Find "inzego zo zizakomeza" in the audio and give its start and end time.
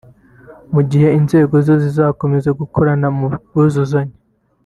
1.19-2.49